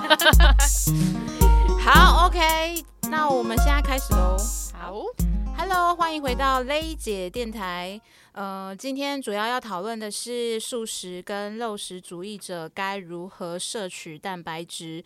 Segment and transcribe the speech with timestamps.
[1.84, 4.36] 好，OK，那我们现在开始喽。
[4.72, 4.94] 好
[5.56, 8.00] ，Hello，欢迎回到雷姐电台。
[8.32, 15.04] 呃，今天主要要讨论的是素食跟肉食主义者该如何摄取蛋白质。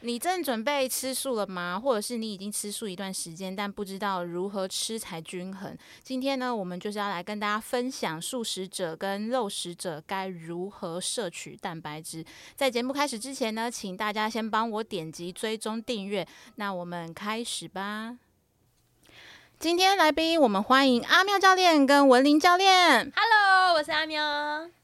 [0.00, 1.80] 你正准备吃素了吗？
[1.82, 5.76] 或者是你已经吃素一段时间，但不知道如何吃才均衡？
[6.02, 12.24] 今天呢，我们就是要来跟大家分享素食者跟肉食者该如何摄取蛋白质。
[12.54, 16.26] 在节目开始之前呢，请大家先帮我点击追踪订阅。
[16.56, 18.16] 那我们开始吧。
[19.58, 23.10] 今天来宾，我们欢迎阿妙教练跟文林教练。
[23.16, 24.22] Hello，我是阿喵。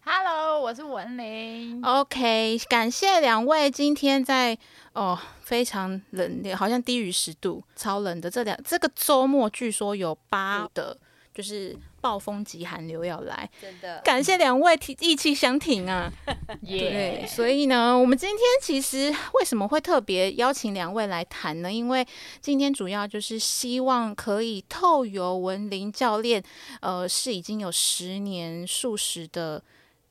[0.05, 1.85] Hello，我是文林。
[1.85, 4.59] OK，感谢两位今天在
[4.93, 10.97] 哦非常冷冽，好像低于十度，超冷的这两这个周末，据说有八的，
[11.35, 13.49] 就是暴风级寒流要来。
[13.61, 16.13] 真的，感谢两位提意气相挺啊！
[16.61, 21.73] 对，所以呢，我们今天其实为什么会特别邀请两位来谈呢？
[21.73, 22.07] 因为
[22.41, 26.43] 今天主要就是希望可以透由文林教练，
[26.81, 29.63] 呃，是已经有十年数十的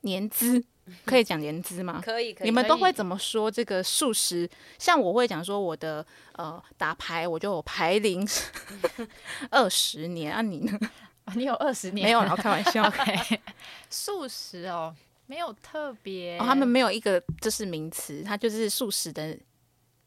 [0.01, 0.63] 年资，
[1.05, 2.01] 可以讲年资吗？
[2.03, 2.47] 可以可以。
[2.47, 4.49] 你们都会怎么说这个素食？
[4.77, 8.27] 像我会讲说我的呃打牌，我就有牌龄
[9.51, 10.79] 二十年啊，你呢？
[11.25, 12.83] 哦你有二十年没有，然后开玩笑。
[12.89, 13.39] OK，
[13.91, 14.93] 素食哦，
[15.27, 16.37] 没有特别。
[16.39, 19.37] 哦，他们没有一个就是名词，它就是素食的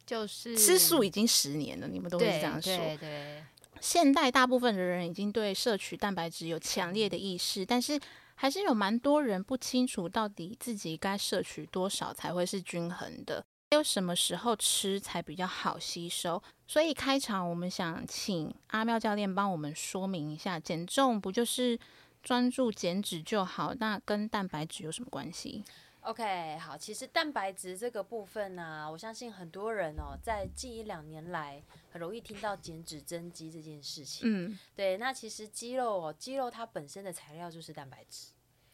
[0.04, 2.76] 就是吃素已经十年了，你们都是这样说。
[2.76, 3.44] 对对，
[3.80, 7.98] 现代大部分的人已经对摄取蛋白质有强烈的意识，但是
[8.34, 16.42] 还是有蛮多人不清楚到底自己该摄取多少才会是均衡的，还有什么时候吃才比较好吸收。
[16.66, 21.78] 所以开场我们想请阿妙教练帮我们说明一下，减重不就是
[22.22, 23.74] 专注减脂就好？
[23.74, 25.62] 那跟蛋白质有什么关系？
[26.04, 34.22] OK，好，其实蛋白质这个部分呢、我相信很多人哦，在近一两年来很容易听到减脂增肌这件事情。
[34.30, 38.28] 嗯对，那其实肌肉哦，肌肉它本身的材料就是蛋白质，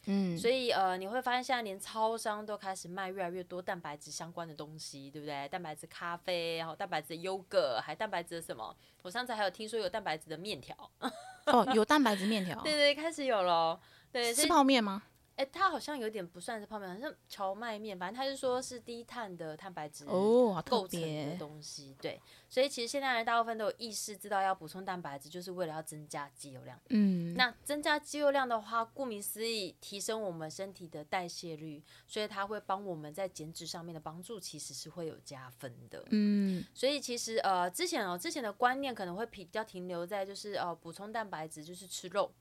[0.07, 5.47] 嗯，所以呃，你会发现现在连超商都开始卖越来越多蛋白质相关的东西，对不对？
[5.47, 8.75] 蛋白质咖啡，然后蛋白质的优格，还蛋白质的什么？
[9.03, 10.75] 我上次还有听说有蛋白质的面条，
[11.47, 13.79] 哦，有蛋白质面条，对对，开始有了哦。
[14.11, 15.03] 对，所是泡面吗？
[15.41, 21.35] 哎、它好像有点不算是泡面，好像荞麦面，反正它是说是低碳的蛋白质哦，构成的。
[21.37, 21.95] 东西。
[21.99, 26.79] 对，所以其实现在人大部分都有意识知道要补充蛋白质，就是为了要增加肌肉量。
[26.89, 36.05] 嗯，那增加肌肉量的话，顾名思义，提升我们身体的代谢率，所以它会帮我们在减脂上面的帮助，其实是会有加分的。
[36.11, 42.31] 嗯所以其实呃，之前哦，之前的观念可能会比较停留在就是呃，补充蛋白质就是吃肉，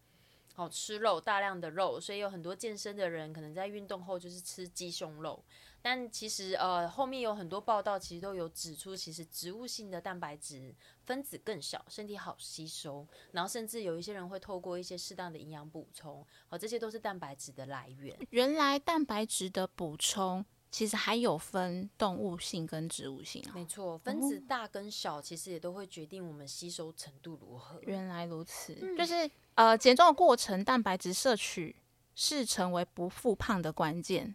[0.57, 5.43] 哦，吃肉大量的肉，所以有很多健身的人可能在运动后就是吃鸡胸肉。
[5.83, 10.75] 但其实呃，后面有很多报道其实都有指出，其实植物性的蛋白质
[11.07, 18.15] 分子更小，身体好吸收，然后甚至有一些人会透过一些适当的营养补充，哦，这些都是蛋白质的来源。
[18.29, 23.53] 原来蛋白质的补充其实还有分动物性跟植物性啊。
[23.55, 27.81] 没错，分子大跟小其实也都会决定我们吸收程度如何。
[27.83, 31.77] 原来如此，嗯就是呃，减重的过程，蛋白质摄取
[32.15, 34.35] 是成为不复胖的关键。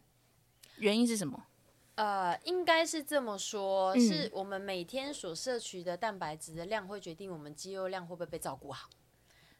[0.77, 1.45] 原因是什么？
[1.95, 8.89] 呃，应该是这么说，嗯是我们每天所摄取的蛋白质的量会决定我们肌肉量会不会被照顾好。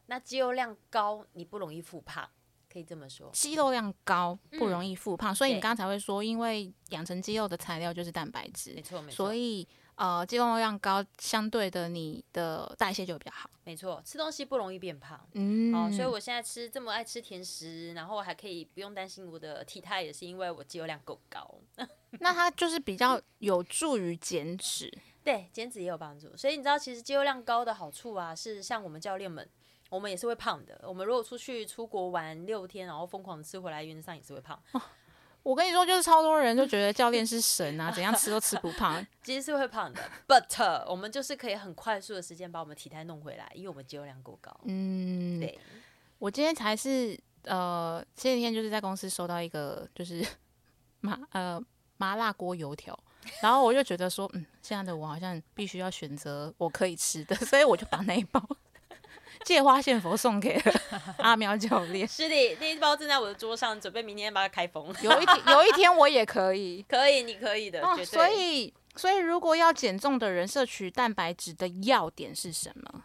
[0.07, 2.29] 那肌肉量高，你不容易复胖，
[2.75, 3.29] 可以这么说。
[3.31, 9.65] 肌肉量高不容易复胖，所以你刚才会说，因为养成肌肉的材料就是蛋白质没，错，没错，所以
[9.95, 13.49] 呃，肌肉量高，相对的你的代谢就比较好。
[13.63, 15.17] 没错，吃东西不容易变胖。
[15.35, 21.49] 嗯，哦，所以我现在吃这么爱吃甜食，然后还可以不用担心我的体态，也是因为我肌肉量够高。
[22.19, 24.91] 那它就是比较有助于减脂。
[25.23, 26.35] 对，减脂也有帮助。
[26.35, 29.49] 所以你知道，其实肌肉量高的好处啊，是像我们教练们，
[29.95, 30.77] 我们也是会胖的。
[30.83, 34.61] 我们如果出去出国玩六天，然后疯狂地吃回来，原则上也是会胖。
[35.41, 39.05] 我跟你说，就是超多人就觉得教练是神啊，怎样吃都吃不胖。
[39.23, 44.51] 其实是会胖的，but 我们就是可以很快速的时间把我们体态弄回来，因为我们肌肉量够高。
[44.63, 45.57] 嗯，对，
[46.17, 50.25] 我今天才是呃，前几天就是在公司收到一个就是
[51.01, 51.63] 麻呃
[51.97, 52.99] 麻辣锅油条，
[53.43, 58.43] 然后我就觉得说，嗯，现在的我好像必须要选择我可以吃的，所以我就把那一包
[59.45, 60.59] 借花献佛送给
[61.19, 62.05] 阿苗教练。
[62.07, 64.87] 是的，那一包正在我的桌上，准备明天把它开封。
[65.03, 66.83] 有一天， 有一天我也可以。
[66.89, 73.03] 可以，你可以的，哦，所以，所以如果要减重的人摄取蛋白质的要点是什么？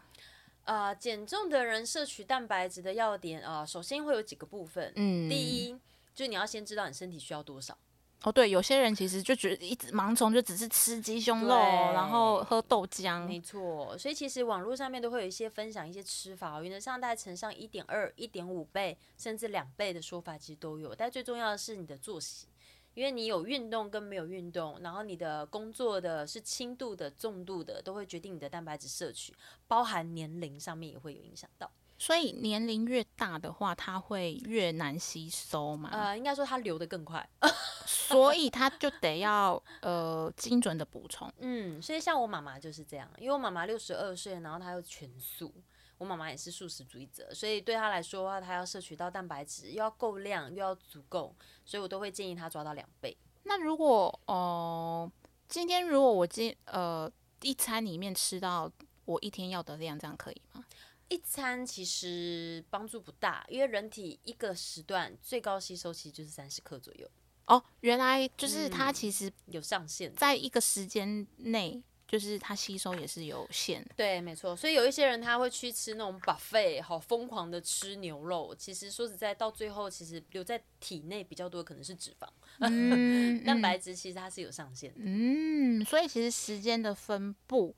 [0.64, 4.92] 呃，减重的人摄取蛋白质的要点，呃，首先会有几个部分。
[4.96, 5.72] 嗯，第，一，
[6.14, 7.76] 就是你要先知道你身体需要多少。
[8.22, 13.26] 哦，对，有些人其实就觉得一直盲从，就只是吃鸡胸肉，然后喝豆浆。
[13.26, 20.94] 没错，所以其实网络上面都会有一些分享一些吃法，原则上大概乘上一点二、一点五倍，甚至两倍的说法其实都有。
[20.94, 22.46] 但最重要的是你的作息，
[22.92, 29.34] 因为你有运动跟没有运动，然后你的工作的是轻度的、重度的，都会决定你的蛋白质摄取，
[29.66, 31.70] 包含年龄上面也会有影响到。
[32.00, 35.90] 所以年龄越大的话，它会越难吸收嘛。
[35.92, 37.28] 呃，应该说它流的更快。
[37.84, 41.30] 所以它就得要呃精准的补充。
[41.40, 45.52] 嗯，所以像我妈妈就是这样，因为我妈妈六十二岁，然后她又全素，
[45.98, 51.36] 我妈妈也是素食主义者，所以对她来说的话，她要摄取到蛋白质又要够量又要足够，
[51.66, 53.14] 所以我都会建议她抓到两倍。
[53.42, 55.12] 那如果哦、呃
[55.48, 57.10] 今天如果我今呃
[57.42, 58.70] 一餐里面吃到
[59.04, 60.64] 我一天要的量，这样可以吗？
[61.10, 67.06] 一餐其实帮助不大，因为人体一个时段最高吸收其实就是三十克左右，
[67.46, 70.14] 哦，原来就是它嗯其实有上限。
[70.14, 73.84] 在一个时间内，就是它吸收也是有限。
[73.96, 78.54] 对，没错，所以有一些人他会去吃那种 buffet，好疯狂的吃牛肉。
[78.56, 82.28] 其实说实在，到最后其实留在体内比较多可能是脂肪，
[82.60, 85.00] 嗯 蛋白质其实它是有上限的。
[85.02, 87.74] 嗯，所以其实时间的分布，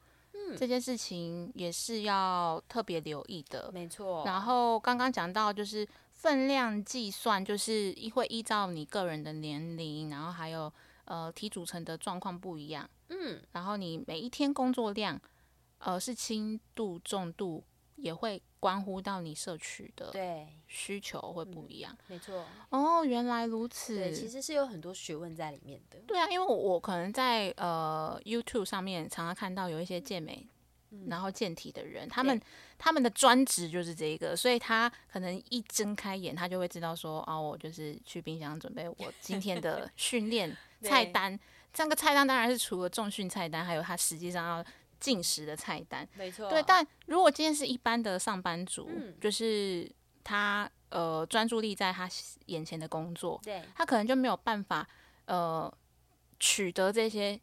[0.57, 3.71] 这件事情也是要特别留意的。
[3.73, 4.23] 没错。
[4.25, 10.73] 然后刚刚讲到就是分量计算，就是依会依照你个人的年龄，然后还有
[11.05, 15.21] 呃体组成的状况不一样，嗯，然后你每一天工作量，
[15.79, 17.65] 呃是轻度、重度，
[17.97, 21.97] 也会关乎到你摄取的对，需求会不一样。
[22.09, 22.45] 没错。
[22.71, 23.97] 哦，原来如此。
[23.97, 25.99] 对，其实是有很多学问在里面的。
[26.07, 30.47] 对啊，因为我我可能在呃 YouTube 上面常常看到有一些健美，
[31.09, 32.41] 然后健体的人，他们
[32.79, 41.39] 他们的专职就是这个，所以他可能一睁开眼，他就会知道说，哦，我就是去冰箱准备我今天的 训练菜单。
[41.73, 44.65] 这个菜单当然是除了重训菜单，还有他实际上要
[45.03, 46.09] 进食的菜单。
[46.15, 46.49] 没错。
[46.49, 49.91] 对，但如果今天是一般的上班族，嗯就是
[50.23, 52.09] 他呃专注力在他
[52.47, 54.89] 眼前的工作，对他可能就没有办法
[55.25, 55.73] 呃
[56.39, 57.39] 取得这些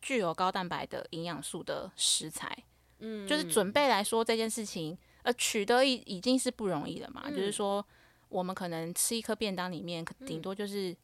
[0.00, 2.56] 具有高蛋白的营养素的食材，
[3.00, 7.24] 嗯，就是准备来说这件事情，呃，取得已已经是不容易了嘛。
[7.26, 7.84] 嗯就是说，
[8.28, 10.96] 我们可能吃一颗便当里面，可顶多就是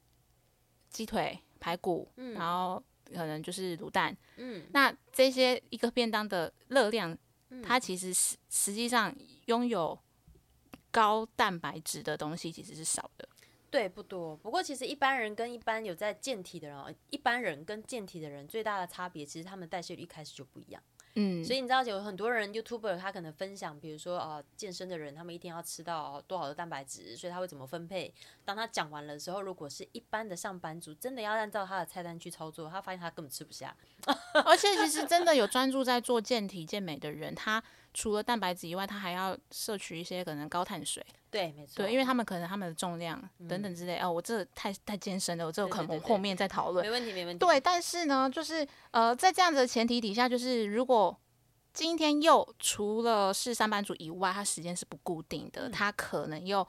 [0.91, 2.81] 鸡腿、排骨，嗯然后
[3.13, 4.17] 可能就是卤蛋。
[4.37, 7.17] 嗯，那这些一个便当的热量，
[7.51, 9.15] 嗯它其实实实际上
[9.47, 9.99] 拥有
[10.91, 13.29] 高蛋白质的东西其实是少的。
[13.71, 14.37] 对，不多。
[14.37, 20.83] 不过其实一般人跟一般有在健体的人哦，一般人跟健体的人最大的差别，其实他们代谢率一开始就不一样。
[21.15, 28.13] 嗯，所以你知道有很多人 YouTuber 他可能分享，比如说啊、呃健身的人，他们一天要吃到多少的蛋白质，所以他会怎么分配。
[28.45, 33.77] 当他讲完了之后，如果是一般的上班族，真的要按照他的菜单去操作，他发现他根本吃不下。
[34.47, 37.63] 而且其实真的有专注在做健体健美的人，他
[37.93, 41.83] 除了蛋白质以外，他还要摄取一些可能高碳水，对，没错。
[41.83, 43.19] 对，因为他们可能他们的重量
[43.49, 43.99] 等等之类。
[43.99, 46.91] 哦，我这个太太健身了，我这可能我后面再讨论没。
[46.91, 47.39] 问题，没问题。
[47.39, 51.19] 对，但是呢，就是呃，在这样子的前提底下，就是如果
[51.73, 56.67] 今天又除了是上班族以外，他时间是不固定的，他可能又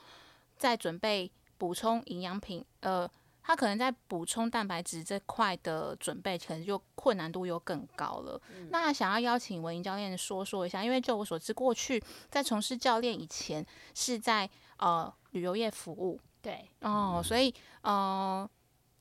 [0.58, 3.10] 在准备补充营养品，呃，
[3.44, 8.42] 他可能在补充蛋白质这块的准备，可能就困难度又更高了。
[8.70, 18.50] 那想要邀请文英教练说说一下，因为就我所知，过去在从事教练以前是在呃旅游业服务对哦，所以呃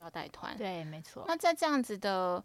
[0.01, 1.23] 要带团，对，没错。
[1.27, 2.43] 那在这样子的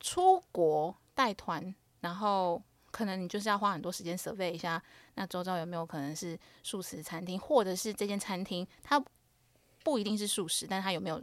[0.00, 2.60] 出国带团，然后
[2.90, 4.82] 可能你就是要花很多时间 survey 一下，
[5.14, 9.00] 那周遭有没有可能是素食餐厅，或者是这间餐厅它
[9.84, 11.22] 不一定是素食，但它有没有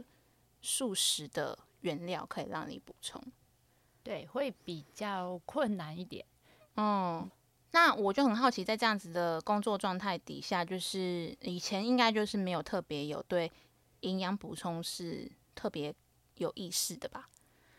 [0.64, 3.22] 素食的原料可以让你补充？
[4.02, 6.24] 对，会比较困难一点。
[6.76, 7.30] 嗯，
[7.72, 13.50] 那我就很好奇，在这样子的工作状态底下，就是以前应该就是没有特别有对
[14.00, 15.94] 营养补充是特别
[16.38, 17.28] 有意识的吧？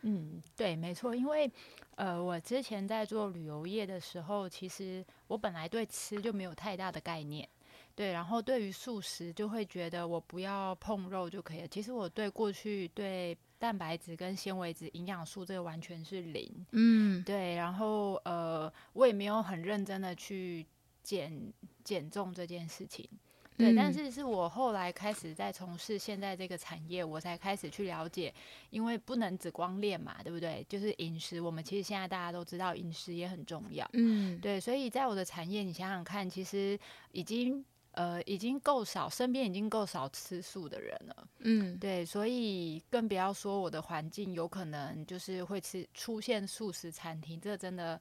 [0.02, 1.50] 嗯，对，没错，因为
[1.96, 7.48] 呃，我之前在做旅游业的时候，其实我本来对吃就没有太大的概念，
[7.96, 11.66] 对，然后对于素食就会觉得我不要碰肉就可以了。
[11.68, 20.66] 其实我对过去对蛋白质跟纤维质、营养素这个完全是零，嗯对，然后呃，我也没有很认真的去
[21.02, 23.08] 减减重这件事情。
[23.56, 28.30] 对，但嗯是是我后来开始在从事现在这个产业，我才开始去了解，
[28.68, 30.62] 因为不能只光练嘛，对不对？
[30.68, 33.88] 就是饮食，我们其实现在大家都知道，饮食也很重要。
[33.94, 36.78] 嗯，对，所以在我的产业，你想想看，其实
[37.12, 37.64] 已经
[37.96, 41.28] 呃已经够少，身边已经够少吃素的人了。
[41.40, 48.00] 嗯，对，所以更不要说我的环境有可能就是会吃出现素食餐厅，这真的，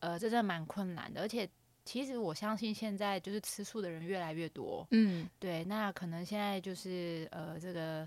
[0.00, 1.20] 呃，这真的蛮困难的。
[1.22, 1.48] 而且，
[1.84, 8.06] 其实我相信现在就是吃素的人越来越多，嗯，对，那可能现在就是呃，这个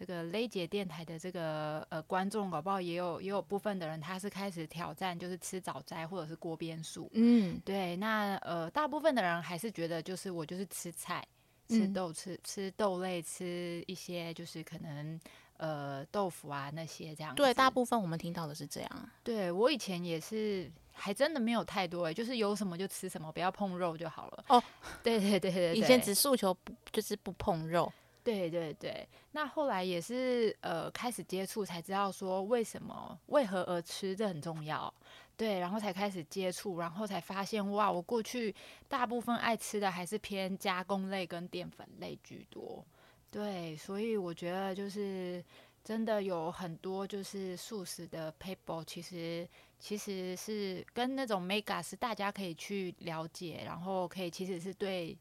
[0.00, 7.10] 这个雷姐电台的这个呃观众，搞不好也有也有部分的人他是开始挑战，就是吃早斋或者是锅边素。
[7.12, 11.22] 嗯，对，那呃，大部分的人还是觉得就是我就是吃菜。
[11.68, 15.20] 吃嗯豆吃吃豆类，吃一些就是可能
[15.58, 17.36] 呃豆腐啊那些这样子。
[17.36, 19.10] 对，大部分我们听到的是这样。
[19.22, 24.44] 对我以前也是，还真的没有太多哎、就是有什么就吃什么，不要碰肉就好了。
[24.48, 24.60] 哦，
[25.02, 27.92] 对对对对对，以前只诉求不就是不碰肉。
[28.22, 34.92] 对对对，那后来也是呃开始接触才知道说为什么为何而吃这很重要，
[35.36, 38.54] 对，然后才开始接触，然后才发现哇，我过去
[38.88, 42.84] 大部分爱吃的还是偏加工类跟淀粉类居多，
[43.30, 45.42] 对，所以我觉得就是
[45.82, 49.48] 真的有很多就是素食的 paper，其实
[49.78, 55.16] 其实是跟那种 mega 是大家可以去了解，然后可以其实是对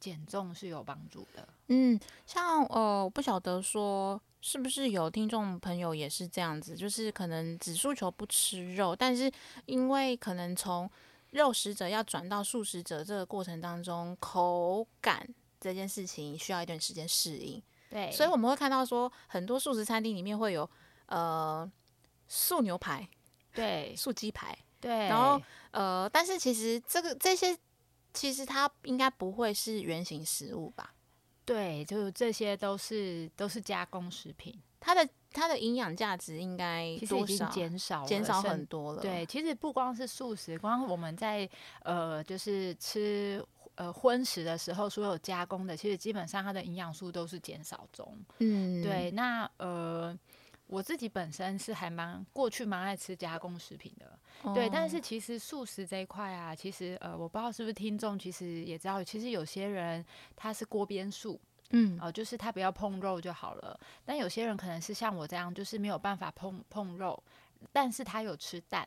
[0.00, 1.48] 减重是有帮助的。
[1.68, 9.30] 嗯，像呃，我不晓得说是不是有听众朋友也是这样子，就是可能只诉求不吃肉，但是
[9.66, 10.90] 因为可能从
[11.30, 15.28] 肉食者要转到素食者这个过程当中，口感
[15.60, 20.68] 这件事情需要一段时间适应，对，所以我们会看到说很多素食餐厅里面会有
[21.06, 21.70] 呃
[22.28, 23.06] 素牛排、
[23.52, 23.94] 对。
[23.96, 25.40] 素鸡排，对，然后
[25.72, 27.54] 呃，但是其实这个这些
[28.18, 30.92] 其实它应该不会是原型食物吧？
[31.44, 39.00] 对，就这些都是都是加工食品，它的它的营养价值应该其实已经减少减少很多了。
[39.00, 41.48] 对，，其实不光是素食，光我们在
[41.84, 43.40] 呃就是吃
[43.76, 48.18] 呃荤食的时候，所有加工的，其实基本上它的营养素都是减少中。
[48.40, 50.18] 嗯，对，那呃。
[50.68, 60.04] 我自己本身是还蛮过去蛮爱吃加工食品的，对，但是哦其实素食这一块啊，其实呃，我不知道是不是听众其实也知道，其实有些人
[60.36, 63.80] 他是锅边素，嗯哦、就是他不要碰肉就好了。
[64.04, 67.22] 但有些人可能是像我这样，就是没有办法碰碰肉，
[67.72, 68.86] 但是他有吃蛋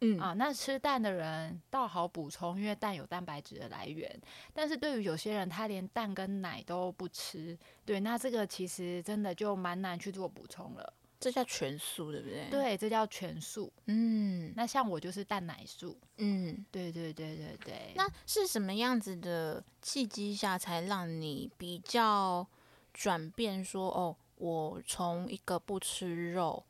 [0.00, 0.32] 嗯啊。
[0.32, 4.18] 那吃蛋的人倒好补充，因为蛋有蛋白质的来源。
[4.54, 10.94] 但是对于有些人，他连蛋跟奶都不吃，对，那这个其实真的就蛮难去做补充了。
[11.20, 13.72] 这叫全素，对不对？，对，这叫全素。
[13.86, 15.98] 嗯那像我就是蛋奶素。
[16.18, 16.64] 嗯。
[16.70, 17.92] 对对对对对。
[17.96, 22.46] 那是什么样子的契机下，才让你比较
[22.94, 26.64] 转变说，哦，我从一个不吃肉，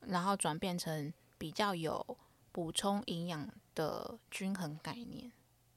[0.00, 2.16] 然后转变成比较有
[2.50, 5.30] 补充营养的均衡概念？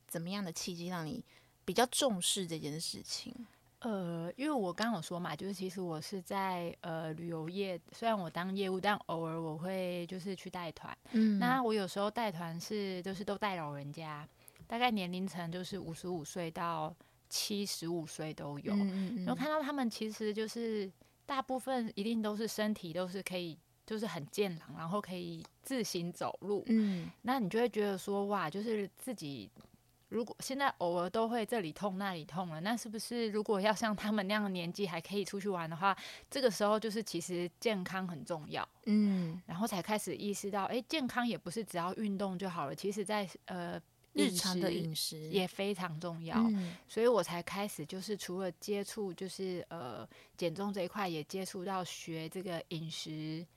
[0.07, 1.24] 怎么样的契机让你
[1.65, 3.48] 比较重视这件事情？
[3.82, 10.96] 呃，因为我刚刚有说嘛，就是其实我是在呃旅游业，虽然我当业务，但偶尔我会就是去带团。
[11.14, 14.28] 嗯那我有时候带团是就是都带老人家，
[14.68, 16.96] 大概年龄层就是五十五岁到
[17.28, 18.72] 七十五岁都有。
[18.76, 20.92] 嗯嗯然后看到他们其实就是
[21.26, 26.64] 大部分一定都是身体都是可以，就是很健朗，然后可以自行走路。
[26.68, 29.50] 嗯那你就会觉得说，哇，就是自己
[30.12, 35.98] 如果现在偶尔都会这里痛那里痛了，那是不是如果要像他们那样的年纪还可以出去玩的话，
[36.30, 46.36] 这个时候就是其实健康很重要，嗯，然后才开始意识到，哎、健康也不是只要运动就好了，其实在呃日常的饮饮食也非常重要。
[46.38, 53.48] 嗯所以我才开始就是除了接触就是呃减重这一块，也接触到学这个饮食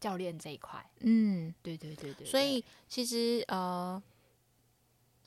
[0.00, 0.84] 教练这一块。
[0.98, 4.02] 嗯，对对对对所以其实呃，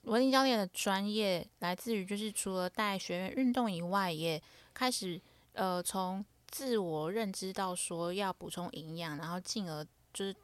[0.06, 4.42] 文林教练的专业来自于就是除了带学员运动以外，也
[4.74, 5.20] 开始
[5.54, 10.36] 呃从自我认知到说要补充营养，然后进而就是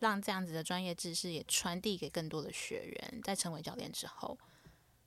[0.00, 4.36] 让这样子的专业知识也传递给更多的学员，在成为教练之后，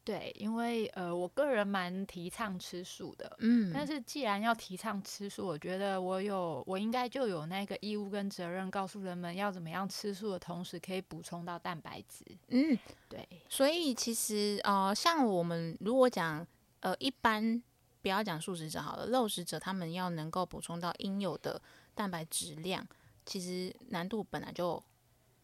[0.04, 3.38] 对，因为呃，我个人蛮提倡吃素的。
[3.40, 12.26] 嗯但是既然要提倡吃素，我觉得我有，我应该就有那个义务跟责任，告诉人们要怎么样吃素的同时，可以补充到蛋白质。
[12.48, 12.76] 嗯，
[13.08, 16.46] 对，所以其实呃，像我们如果讲
[16.80, 17.62] 呃一般
[18.02, 21.62] 不要讲素食者好了，肉食者他们要能够补充到应有的
[21.94, 22.84] 蛋白质量，
[23.24, 24.82] 其实难度本来就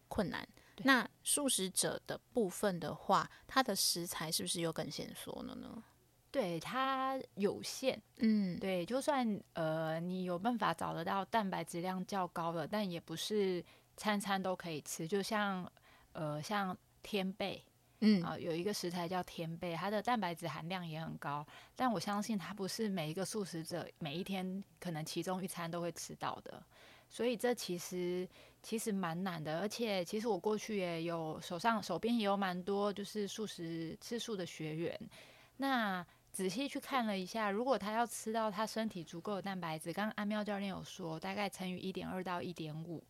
[0.08, 0.46] 困难。
[0.78, 5.82] 对那素食者的部分的话，它的食材是不是又更限缩了呢？
[6.30, 8.00] 对，它有限。
[8.18, 13.64] 嗯，对，就算呃你有办法找得到蛋白质量较高的，但也不是
[13.96, 15.08] 餐餐都可以吃。
[15.08, 15.70] 就像
[16.12, 17.64] 呃像天贝，
[18.00, 21.44] 嗯啊、有一个食材叫天贝，它的蛋白质含量也很高，
[21.74, 26.62] 但我相信它不是每一个素食者每一天可能其中一餐都会吃到的，
[27.08, 28.28] 所以这其实
[28.68, 29.60] 其实蛮难的。
[29.60, 35.10] 而且其实我过去也有手上手边也有蛮多就是素食吃素的学员，
[35.56, 43.02] 那仔细去看了一下，如果他要吃到他身体足够的蛋白质，刚刚安喵教练有说，大概乘以一点二到一点五，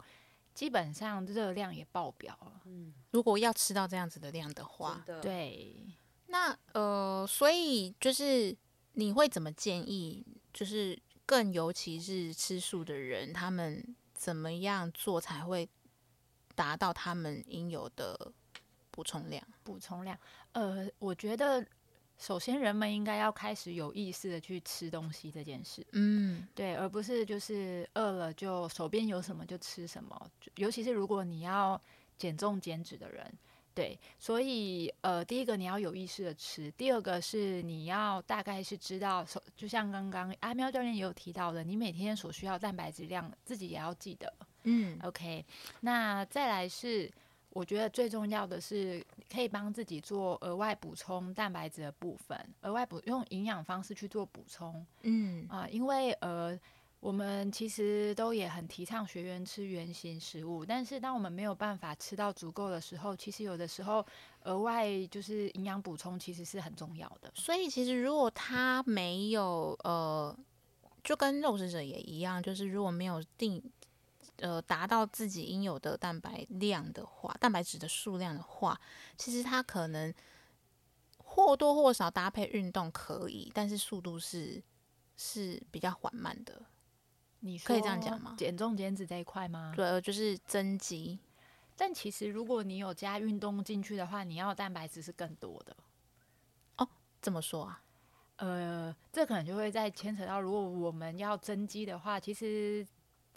[0.55, 2.61] 基本上热量也爆表了。
[2.67, 5.85] 嗯，如果要吃到这样子的量的话，的，对，
[6.29, 8.57] 那呃，所以就是
[8.93, 10.25] 你会怎么建议？
[10.55, 10.97] 就是
[11.27, 13.85] 更尤其是吃素的人，他们
[14.19, 15.69] 怎么样做才会
[16.57, 18.33] 达到他们应有的
[18.91, 19.41] 补充量？
[19.63, 20.19] 补充量，
[20.53, 21.65] 呃，我觉得
[22.19, 31.81] 首先人们应该要开始有意识的去吃东西这件事，嗯对，而不是就是饿了就手边有什么就吃什么，尤其是如果你要
[32.19, 33.33] 减重减脂的人。
[33.79, 44.35] 对，所以呃，第一个你要有意识的吃，第二个是你要大概是知道，就像刚刚阿喵教练也有提到的，你每天所需要蛋白质量自己也要记得。
[44.65, 45.47] 嗯 OK，
[45.79, 47.09] 那再来是，
[47.51, 49.01] 我觉得最重要的是
[49.33, 56.59] 可以帮自己做额外补充蛋白质的部分，额外补用营养方式去做补充嗯啊、因为呃。
[57.01, 64.05] 我们其实都也很提倡学员吃原形食物，但是当我们没有办法吃到足够的时候，其实有的时候
[64.43, 67.31] 额外就是营养补充其实是很重要的。
[67.37, 70.37] 所以其实如果他没有呃，
[71.05, 73.63] 就跟肉食者也一样，就是如果没有定
[74.39, 78.79] 呃达到自己应有的蛋白量的话，蛋白质的数量的话，
[79.17, 80.13] 其实他可能
[81.19, 84.61] 或多或少搭配运动可以，但是速度是
[85.17, 86.61] 是比较缓慢的。
[87.41, 89.73] 你可以这样讲吗减重减脂这一块吗？
[89.77, 91.19] 对，呃就是增肌。
[91.77, 95.77] 但其实如果你有加运动进去的话，你要蛋白质是更多的。
[96.77, 96.89] 哦，
[97.23, 97.81] 怎么说啊？
[98.37, 102.87] 呃，这可能就会再牵扯到，如果我们要增肌的话，其实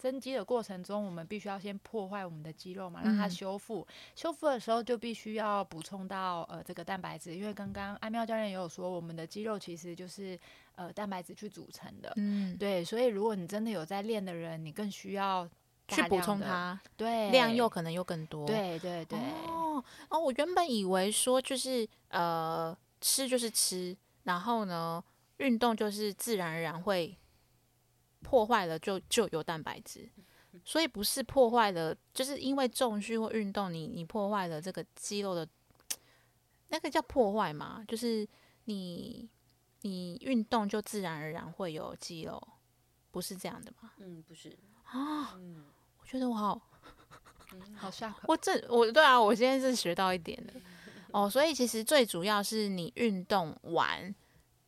[0.01, 3.87] 增肌的过程中，我们必须要先破坏我们的肌肉嘛，让它嗯修复。
[4.15, 10.37] 修复的时候就必须要补充到呃这个蛋白质，因为刚刚安妙教练也有说，我们的肌肉其实就是
[10.73, 12.11] 呃蛋白质去组成的。
[12.15, 15.47] 嗯，对，所以如果你真的有在练的人，你更需要
[15.87, 18.47] 去补充它，对，量又可能又更多。
[18.47, 19.19] 对对对。
[19.19, 25.03] 哦哦，我原本以为说就是呃吃就是吃，然后呢
[25.37, 27.15] 运动就是自然而然会
[28.21, 30.09] 破坏了就就有蛋白质，
[30.63, 35.47] 所以不是破坏了，就是因为重训或运动你你破坏了这个肌肉的
[36.69, 38.27] 那个叫破坏嘛，就是
[38.65, 39.29] 你
[39.81, 42.41] 你运动就自然而然会有肌肉，
[43.11, 43.91] 不是这样的吗？
[43.97, 45.65] 嗯，不是，啊，嗯，
[45.99, 46.61] 我觉得我好。
[47.75, 48.15] 好下。
[48.27, 50.53] 我这我对啊，我今天是学到一点的
[51.11, 54.15] 哦，所以其实最主要是你运动完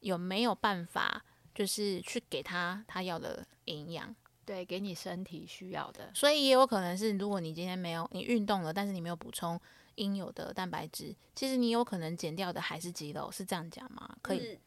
[0.02, 6.12] 有没有办法，就是去给他他要的营养，对，给你身体需要的。
[6.14, 9.60] 所以也有可能是，如果你今天没有你运动了，但是你没有补充
[9.96, 14.18] 应有的蛋白质，其实你有可能减掉的还是肌肉，是这样讲吗？
[14.22, 14.60] 可以，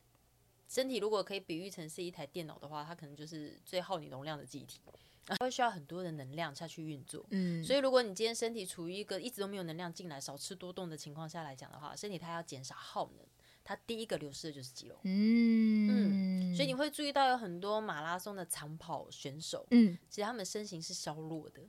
[0.68, 4.80] 身体如果可以比喻成是一台电脑的话，它可能就是最耗你容量的机体，
[5.26, 7.26] 它会需要很多的能量下去运作。
[7.30, 13.26] 嗯，所以，如果你今天身体处于一个一直都没有能量进来、少吃多动的情况下来讲的话，身体它要减少耗能，
[13.68, 14.96] 它第一个流失的就是肌肉。
[15.02, 21.60] 嗯所以你会注意到有很多马拉松的长跑选手，嗯其实他们身形是消弱的、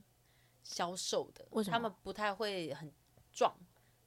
[0.62, 2.90] 消瘦的，为什么他们不太会很
[3.32, 3.52] 壮，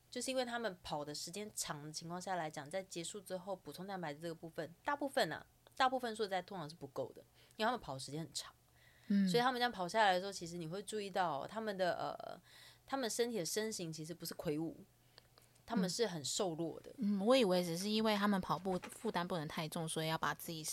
[0.10, 7.21] 就是因为他们跑的时间长的情况下来讲，在结束之后补充蛋白质这个部分，大部分啊，大部分说实在通常是不够的，
[7.58, 8.54] 因为他们跑的时间很长，
[9.10, 12.41] 嗯所以他们这样跑下来的时候，其实你会注意到他们的呃，
[12.86, 14.84] 他们身体的身形其实不是魁梧，
[15.71, 20.65] 他们是很瘦弱的，嗯，我以为只是因为他们跑步负担不能太重，所以要把自己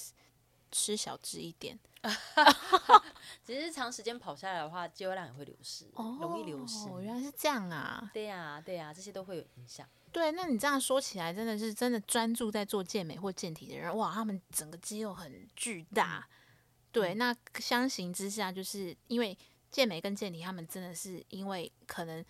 [0.72, 1.78] 吃小只一点。
[3.44, 6.88] 只是长时间跑下来的话，肌肉量也会流失，容易流失。
[6.88, 8.10] 哦，原来是这样啊。
[8.12, 9.88] 对呀、对呀、这些都会有影响。
[10.10, 16.28] 对，那你这样说起来，真的是真的专注在做健美或健体的人，哇，他们整个肌肉很巨大。
[16.90, 19.36] 对，那相形之下，就是因为
[19.70, 22.24] 健美跟健体，他们真的是因为可能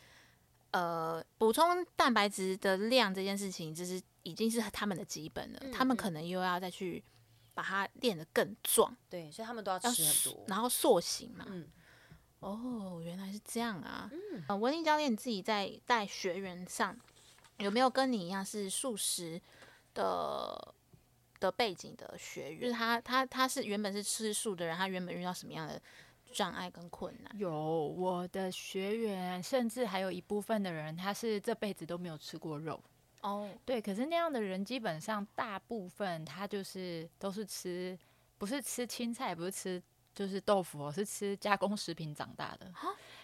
[0.72, 7.02] 呃补充蛋白质的量这件事情，就是已经是他们的基本了，嗯他们嗯可能又要再去
[7.54, 10.44] 把它练得更壮，对，所以他们都要要吃很多。
[10.46, 11.44] 然后塑形嘛。
[11.48, 11.66] 嗯，
[12.40, 14.08] 哦，原来是这样啊。
[14.12, 16.96] 嗯，呃，文林教练你自己在带学员上
[17.56, 19.40] 有没有跟你一样是素食
[19.94, 20.74] 的
[21.40, 22.60] 的背景的学员？
[22.60, 25.80] 就是他他他是原本是吃素的人，他原本遇到什么样的
[26.32, 27.38] 障碍跟困难？
[27.38, 32.82] 有我的学员，甚至还有一部分的人，他是这辈子都没有吃过肉。
[33.22, 37.98] 哦，对，可是那样的人基本上大部分他就是都是吃，
[38.38, 39.82] 不是吃青菜，不是吃
[40.14, 42.72] 就是豆腐哦，是吃加工食品长大的，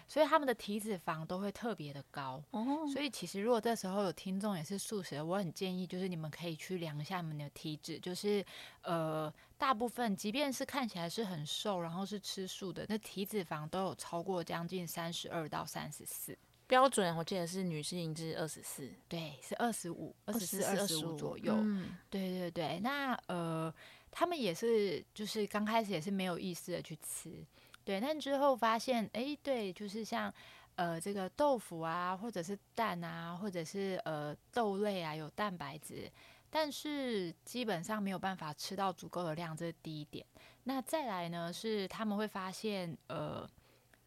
[0.07, 2.43] 所以他们的体脂肪都会特别的高。
[2.51, 8.45] 哦，所以其实如果这时候有听众也是素食，我很建议就是你们可以去量一下你们的体脂，就是
[8.81, 16.37] 呃大部分即便是看起来是很瘦，然后是吃素的，那体脂肪都有超过将近三十二到三十四。
[16.67, 21.53] 标准我记得是女性是二十四，对，是二十五、二十四、二十五左右。
[21.55, 23.71] 嗯，对对对，那呃，
[24.09, 27.45] 他们也是，就是刚开始也是没有意识的去吃，
[27.85, 30.33] 对，但之后发现，哎，对，就是像
[30.75, 36.11] 呃这个豆腐啊，或者是蛋啊，或者是呃豆类啊，有蛋白质，
[36.49, 40.25] 但是基本上没有办法吃到足够的量，这是第一点。
[40.63, 43.47] 那再来呢，是他们会发现，呃，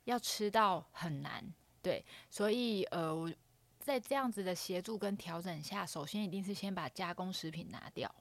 [0.04, 1.42] 要吃到很难，
[1.80, 3.32] 对，所以呃我。
[3.80, 8.14] 在这样子的协助跟调整下，首先一定是先把加工食品拿掉。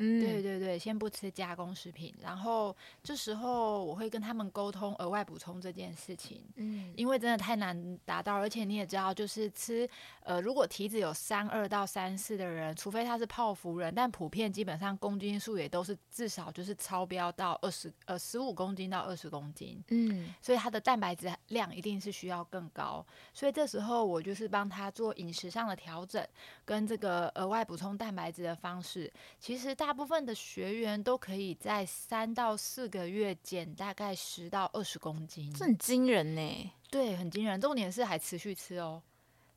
[0.00, 9.88] 嗯，对对对，先不吃加工食品，然后这时候我会跟他们沟通额外补充这件事情，嗯，因为真的太难达到，而且你也知道，就是吃
[10.22, 26.24] 呃，如果体脂有三二到三四的人，除非他是泡芙人，但普遍基本上公斤数也都是至少就是超标到二十呃十五公斤到二十公斤，嗯，所以他的蛋白质量一定是需要更高，所以这时候我就是帮他做饮食上的调整，
[26.64, 29.87] 跟这个额外补充蛋白质的方式，其实大。
[29.88, 36.72] 大部分的学员都可以在三到四个月减大概十到二十公斤，这很惊人呢。
[36.90, 37.58] 对，很惊人。
[37.58, 39.02] 重点是还持续吃哦。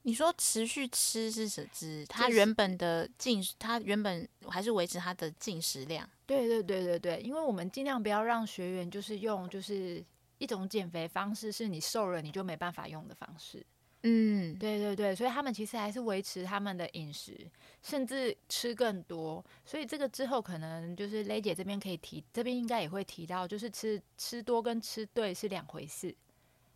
[0.03, 6.09] 你说持续吃是指他原本的进，他原本还是维持他的进食量？
[6.25, 10.01] 对对对对对，因为我们尽量不要让学员就是用就是
[10.37, 13.65] 一种减肥方式，是你瘦了你就没办法用的方式。
[14.03, 17.37] 嗯，对对对，所以他们其实还是维持他们的饮食，
[17.83, 19.43] 甚至吃更多。
[19.65, 26.15] 所以这个之后可能就是雷姐这边可以提，这边应该也会提到，就是吃吃多跟吃对是两回事。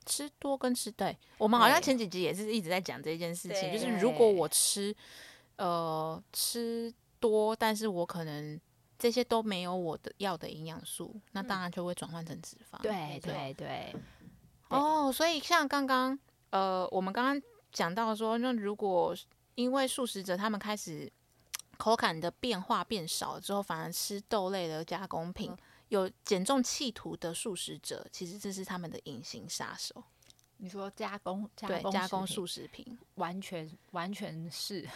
[0.08, 4.96] 吃多跟吃对，我们好像前几集也是一直在讲这件事情，就是如果我吃
[5.56, 8.62] 呃吃多，但是我可能
[9.00, 12.80] 这些都没有我的要的营养素，那当然就会转换成脂肪。
[12.84, 13.96] 对对对，
[14.68, 16.20] 哦，所以像刚刚
[16.56, 17.41] 呃，我们刚刚
[17.74, 19.13] 讲到说，那如果
[19.56, 21.12] 因为素食者他们开始
[21.76, 25.54] 口感的变化变少之后，反而吃豆类的加工品，
[25.89, 30.02] 有减重企图的素食者，其实这是他们的隐形杀手。
[30.56, 34.88] 你说加工加对，工加工素食品，完全完全是，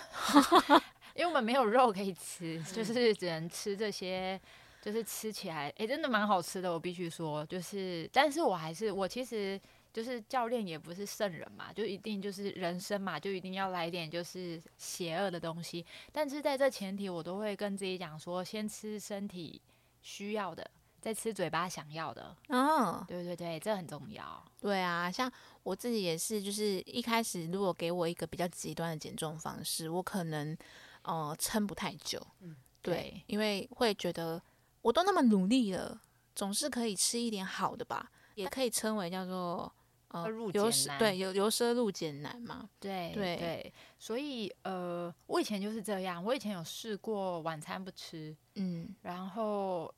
[1.14, 4.40] 因为我们没有肉可以吃，就是只能吃这些，
[4.82, 9.60] 就是吃起来，诶，真的蛮好吃的，我必须说，就是，但是我还是，我其实
[9.92, 19.62] 就是教练也不是圣人嘛，就一定就是人生嘛，就一定要来一点就是邪恶的东西，但是在这前提，我都会跟自己讲说，先吃身体
[20.02, 20.70] 需要的，
[21.02, 24.44] 再吃嘴巴想要的，嗯，对对对，这很重要。
[24.62, 25.32] 对啊，像
[25.64, 30.56] 我自己也是，就是一开始如果给我一个比较极端的减重方式，我可能
[31.02, 32.22] 呃撑不太久。
[32.42, 34.42] 嗯对，因为会觉得
[34.82, 36.00] 我都那么努力了，
[36.34, 39.72] 总是可以吃一点好的吧，也可以称为叫做
[40.10, 42.70] 呃入难奢对由由奢入俭难嘛。
[42.80, 49.94] 对对对，所以呃，我以前就是这样，我以前有试过晚餐不吃，嗯，然后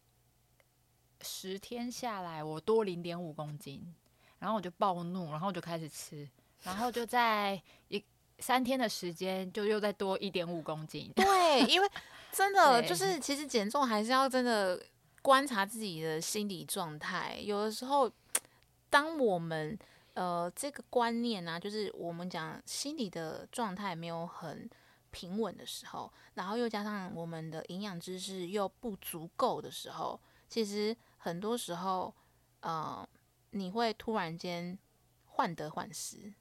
[1.22, 3.94] 十天下来我多零点五公斤，
[4.40, 6.28] 然后我就暴怒，然后我就开始吃，
[6.64, 8.04] 然后就在一
[8.40, 11.12] 三天的时间就又再多一点五公斤。
[11.16, 11.88] 对，因为
[12.34, 14.82] 真的就是其实减重还是要真的
[15.22, 18.12] 观察自己的心理状态，有的时候
[18.90, 19.78] 当我们
[20.14, 24.70] 呃这个观念啊，就是我们讲心理的状态没有很
[25.10, 32.14] 平稳的时候，然后又加上我们的营养知识又不足够的时候，其实很多时候
[32.62, 33.08] 呃
[33.52, 34.78] 你会突然间
[35.26, 36.34] 患得患失，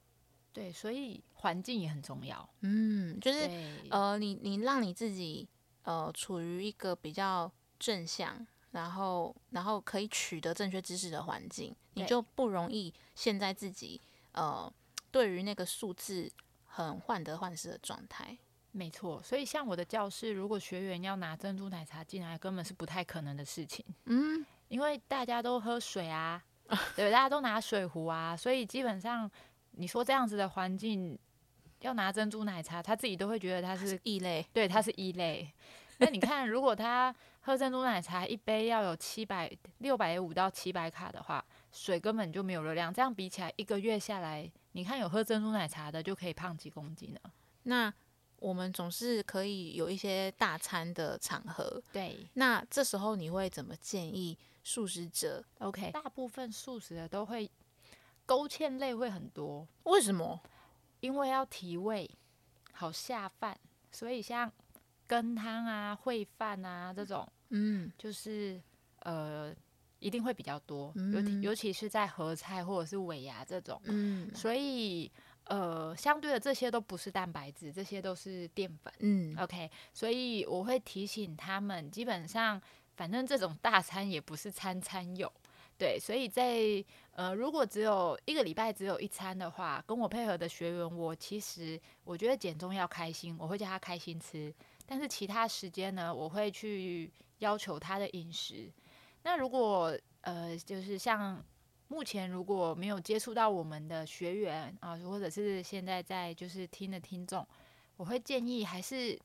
[0.53, 2.47] 对，所以环境也很重要。
[2.61, 3.49] 嗯，就是，
[3.89, 5.47] 呃，你你让你自己
[5.83, 14.71] 呃处于一个比较正向，然后然后可以取得正确知识的环境，你就不容易陷在自己呃
[15.11, 16.31] 对于那个数字
[16.65, 18.37] 很患得患失的状态。
[18.71, 19.21] 没错。
[19.21, 23.85] 所以像我的教室，如果学员要拿珍珠奶茶进来，根本是不太可能的事情。
[24.05, 26.41] 嗯，因为大家都喝水啊，
[26.95, 29.29] 对，大家都拿水壶啊，所以基本上
[29.71, 31.19] 你说这样子的环境
[31.81, 34.45] 要拿珍珠奶茶，他自己都会觉得他是异类。
[34.53, 35.51] 对，他是异类。
[35.99, 42.93] 那你看，如果他喝珍珠奶茶一杯要有七百六百五到七百卡的话，水根本就没有热量。
[42.93, 47.33] 这样比起来，一个月下来，你看有喝珍珠奶茶的就可以胖几公斤了。
[47.63, 47.91] 那
[48.37, 57.49] 我们总是可以有一些大餐的场合，对那这时候你会怎么建议素食者？，OK，大部分素食的都会
[58.25, 60.39] 勾芡类会很多，为什么？
[60.99, 62.09] 因为要提味，
[62.71, 63.59] 好下饭，
[63.91, 64.51] 所以像
[65.11, 68.61] 羹汤啊、烩饭啊这种，嗯就是
[68.99, 69.53] 呃
[69.99, 75.11] 一定会比较多，尤尤其是在合菜或者是尾牙这种，嗯所以
[75.43, 78.93] 呃相对的这些都不是蛋白质，这些都是淀粉。
[78.99, 82.61] 嗯 OK，所以我会提醒他们，基本上
[82.95, 85.29] 反正这种大餐也不是餐餐有。
[85.77, 94.53] 对，所以在呃，如果只有一个礼拜只有一餐的话，跟我配合的学员，我其实我觉得减重要开心，我会叫他开心吃。
[94.91, 98.69] 但是其他时间呢，我会去要求他的饮食。
[99.23, 101.41] 那如果呃，就是像
[101.87, 107.47] 目前如果没有接触到我们的学员啊，或者是现在在就是听的听众，
[107.95, 109.17] 我会建议还是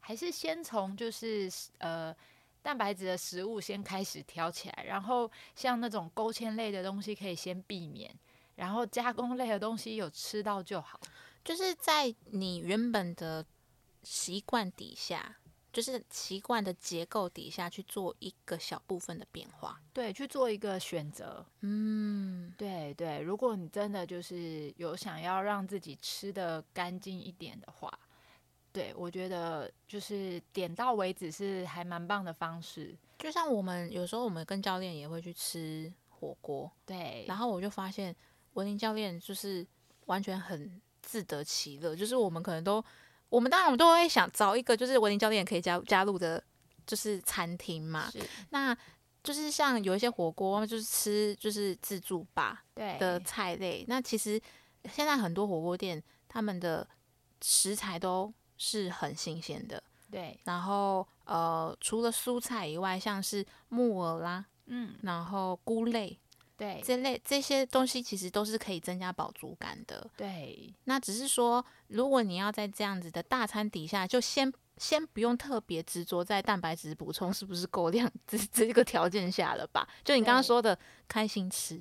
[0.00, 2.16] 还是先从就是呃
[2.62, 8.10] 蛋白质的食物先开始挑起来，然后像那种勾芡类的东西可以先避免，
[8.54, 10.98] 然后加工类的东西有吃到就好。
[11.44, 13.44] 就是在你原本的
[14.04, 15.36] 习惯底下，
[15.72, 19.80] 就是习惯的结构底下去做一个小部分的变化。
[19.92, 21.44] 对，去做一个选择。
[21.60, 27.90] 嗯对对，如果你真的就是有想要让自己吃的干净一点的话，
[28.72, 32.94] 对我觉得就是点到为止是还蛮棒的方式。
[33.18, 38.14] 就像我们有时候我们跟教练也会去吃火锅，对，然后我就发现
[38.52, 39.66] 文林教练就是
[40.06, 42.84] 完全很自得其乐，就是我们可能都，
[43.28, 46.42] 我们当然我们都会想找一个就是文林教练可以加加入的，
[46.86, 48.10] 就是餐厅嘛。
[48.50, 48.76] 那
[49.22, 52.64] 就是像有一些火锅，就是吃就是自助吧
[52.98, 53.84] 的菜类。
[53.88, 54.40] 那其实
[54.92, 56.86] 现在很多火锅店他们的
[57.40, 66.18] 食材都是很新鲜的，对，然后呃除了蔬菜以外，像是木耳啦，嗯，然后菇类
[66.56, 70.08] 对，这类这些东西，其实都是可以增加饱足感的。
[70.16, 79.88] 对，那只是说，如果你要在这样子的大餐底下，就先先不用特别执着在蛋白质补充是不是够量这这个条件下了吧？
[80.04, 81.80] 就你刚刚说的，开心吃，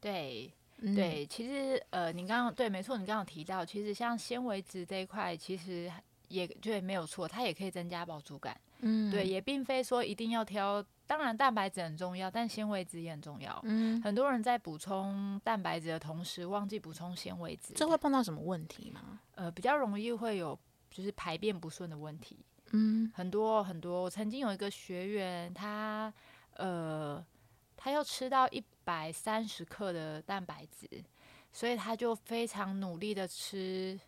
[0.00, 5.92] 对，嗯，对，其实呃，你刚刚对，没错，你刚刚有提到，其实像纤维质这一块，其实
[6.28, 8.58] 也对，没有错，它也可以增加饱足感。
[8.80, 13.60] 嗯，对，，也并非说一定要挑，当然蛋白质很重要，但纤维质也很重要。
[13.64, 19.20] 嗯，很多人在补充蛋白质的同时，忘记补充纤维质，这会碰到什么问题吗？
[19.34, 20.58] 呃比较容易会有
[20.90, 22.38] 就是排便不顺的问题。
[22.72, 26.12] 嗯很多很多，我曾经有一个学员，他
[26.54, 27.24] 呃，
[27.76, 30.88] 他要吃到一百三十克的蛋白质，
[31.52, 34.00] 所以他就非常努力的吃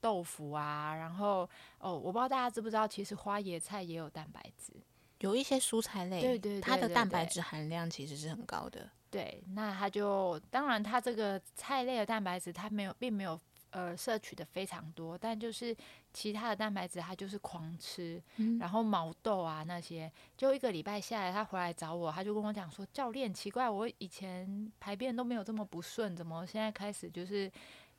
[0.00, 4.72] 豆腐啊，然后哦，我不知道大家知不知道，其实花椰菜也有蛋白质。
[5.20, 8.90] 有一些蔬菜类，对对它的对对对蛋白质含量其实是很高的。
[9.10, 13.38] 对，那他就当然，他这个菜类的蛋白质，他没有，并没有
[13.70, 15.76] 呃摄取的非常多，但就是
[16.14, 27.50] 其他的蛋白质，他就是狂吃，嗯然后毛豆啊那些，就一个礼拜下来，他回来找我，他就跟我讲说，教练，奇怪，我以前排便都没有这么不顺，怎么现在开始就是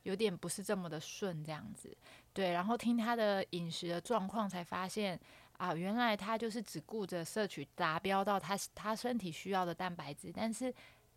[0.04, 1.94] 有点不是这么的顺这样子？
[2.32, 5.20] 对，然后听他的饮食的状况，才发现
[5.62, 10.74] 啊，原来他就是只顾着摄取达标到他他身体需要的蛋白质，但是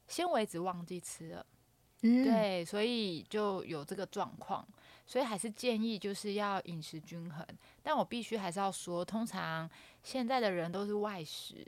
[0.07, 1.43] 纤维质忘记吃了。
[2.03, 4.63] 嗯，对，所以就有这个状况，
[5.03, 7.43] 所以还是建议就是要饮食均衡。
[7.81, 9.67] 但我必须还是要说，通常
[10.03, 11.65] 现在的人都是外食，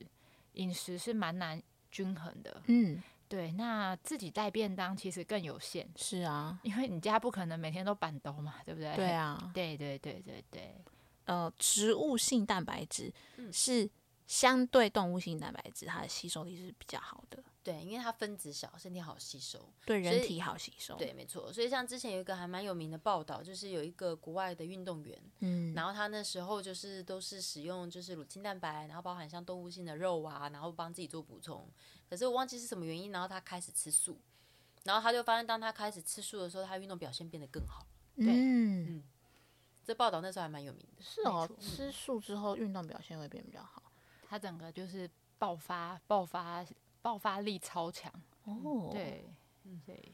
[0.54, 1.60] 饮食是蛮难
[1.90, 2.62] 均衡的。
[2.68, 8.96] 嗯，对，那自己带便当其实更有限，是啊，因为你家不可能每天都板兜嘛，对不对？
[8.96, 10.76] 对，啊，对对对对对，
[11.28, 13.90] 呃，植物性蛋白质嗯是
[14.26, 19.70] 相对动物性蛋白质，它的吸收力是比较好的，对，因为它分子小，身体好吸收。
[19.86, 20.96] 对人体好吸收。
[20.98, 21.52] 对，，没错。
[21.54, 31.70] 所以像之前有一个还蛮有名的报道，就是有一个国外的运动员，嗯，然后他那时候就是都是使用就是乳清蛋白，然后包含像动物性的肉啊，然后帮自己做补充。
[32.10, 34.20] 可是我忘记是什么原因，然后他开始吃素，
[34.84, 37.86] 然后他就发现，当他开始吃素的时候，他运动表现变得更好。
[38.18, 39.04] 对嗯，
[39.88, 41.02] 这报道那时候还蛮有名的。
[41.02, 43.82] 是哦吃素之后运动表现会变比较好。
[44.28, 46.66] 他整个就是爆发、爆发、
[47.02, 48.12] 爆发力超强。
[48.44, 49.26] 哦，，对，
[49.86, 50.14] 对。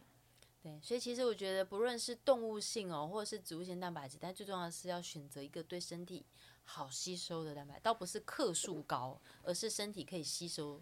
[0.62, 6.26] 对，所以其实我觉得，不论是动物性哦，或者是植物性蛋白质，但最重要的是要选择一个对身体
[6.64, 10.82] 好吸收的蛋白，倒不是克数高，而是身体可以吸收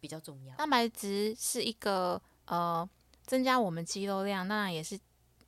[0.00, 0.56] 比较重要。
[0.56, 2.88] 蛋白质是一个呃
[3.24, 4.98] 增加我们肌肉量，当然也是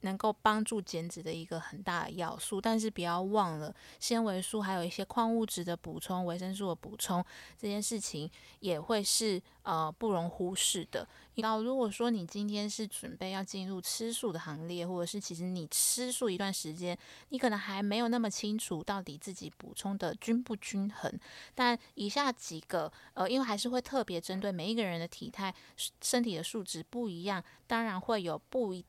[0.00, 2.60] 能够帮助减脂的一个很大的要素。
[2.60, 7.24] 但是不要忘了，纤维素还有一些矿物质的补充、维生素的补充，
[7.58, 11.06] 这件事情也会是呃不容忽视的。
[11.36, 16.96] 那如果说你今天是准备要进入吃素的行列，或者是其实你吃素一段时间，
[17.30, 21.10] 你可能还没有那么清楚到底自己补充的均不均衡。
[21.54, 25.54] 但以下几个呃，因为还是会特别针对每一个人的体态、
[26.02, 28.84] 身体的数值不一样，当然会有不一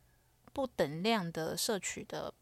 [0.54, 2.34] 不等量的摄取的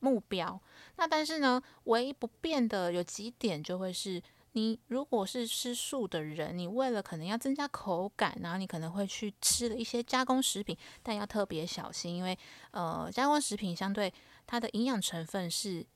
[0.00, 0.60] 目标。
[0.96, 4.22] 那但是呢，唯一不变的有几点就会是。
[4.52, 12.38] 你如果是吃素的人，你为了可能要增加口感，然后你可能会去吃了一些加工食品，但要特别小心，因为
[12.70, 14.10] 呃，加工食品相对
[14.46, 15.86] 它的营养成分是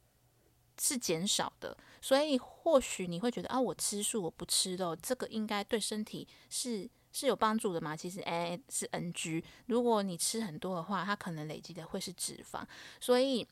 [0.79, 7.97] 是减少的，所以或许你会觉得啊，我吃素我不吃肉，这个应该对身体是是有帮助的嘛？
[7.97, 12.63] 其实哎是 NG，如果你吃很多的话，它可能累积的会是脂肪，
[13.01, 13.47] 所以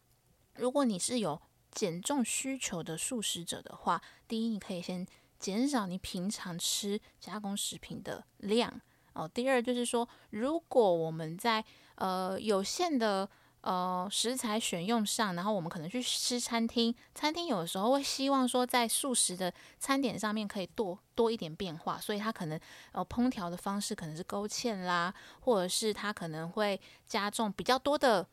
[0.55, 1.40] 如果你是有。
[1.71, 5.07] 减重需求的素食者的话，第一，你可以先
[5.38, 8.81] 减少你平常吃加工食品的量
[9.12, 9.29] 哦。
[9.29, 11.62] 第二，就是说，如果我们在
[11.97, 13.29] 呃有限的
[13.68, 22.59] 呃食材选用上，然后我们可能去吃餐厅，餐厅有的时候会希望说，在素食的餐点上面可以多多一点变化，所以它可能
[22.92, 28.26] 呃烹调的方式可能是勾芡啦，或者是它可能会加重比较多的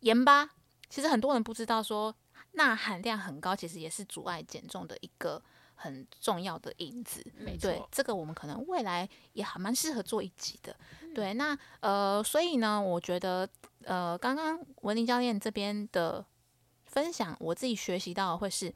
[0.00, 0.50] 盐巴。
[0.88, 2.14] 其实很多人不知道说。
[2.56, 5.42] 钠含量很高，其实也是阻碍减重的一个
[5.74, 7.20] 很重要的因子。
[7.36, 10.76] 没错，这个我们可能未来也还蛮适合做一集的。
[11.12, 13.48] 对，那呃，所以呢，我觉得
[13.86, 16.24] 呃，刚刚文林教练这边的
[16.84, 18.74] 分享，我自己学习到的会是，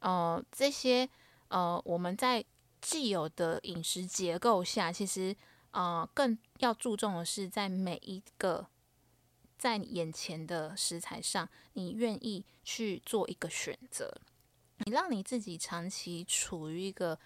[0.00, 1.08] 呃，这些
[1.48, 2.44] 呃，我们在
[2.80, 5.36] 既有的饮食结构下，其实
[5.70, 8.66] 呃，更要注重的是在每一个。
[9.58, 14.10] 在你眼前的食材上，你愿意去做一个选择，
[14.78, 17.18] 你让你自己长期处于一个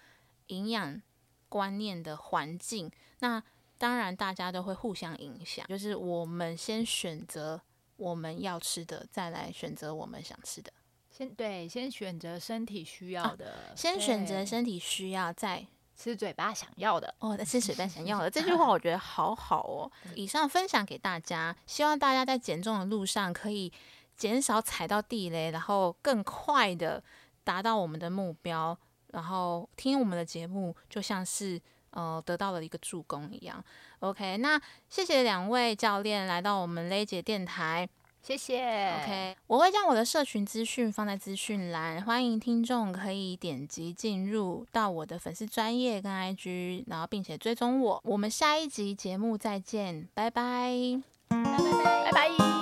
[0.47, 1.01] 营养
[1.47, 3.41] 观念的环境，那
[3.77, 5.65] 当然大家都会互相影响。
[5.67, 7.61] 就是我们先选择
[7.97, 10.71] 我们要吃的，再来选择我们想吃的。
[11.09, 15.65] 先对，先选择身体需要的，先选择身体需要，再。
[15.97, 19.89] 吃嘴巴想要的哦，吃嘴巴想要的这句 话我觉得好好哦。
[20.13, 23.71] 以上分享给大家，希望大家在减重的路上可以
[24.17, 27.01] 减少踩到地雷，然后更快的
[27.45, 28.77] 达到我们的目标。
[29.13, 31.57] 然后听我们的节目，就像是
[31.95, 33.61] 呃得到了一个助攻一样。
[33.99, 37.89] OK，那谢谢两位教练来到我们雷姐电台。
[38.21, 38.57] 谢谢。
[39.03, 48.01] OK，我会将我的社群资讯放在资讯栏，欢迎听众可以点击进入到我的粉丝专业跟 IG，然后并且追踪我。
[48.03, 50.71] 我们下一集节目再见，拜拜，
[51.29, 51.37] 拜
[51.83, 52.54] 拜，拜拜。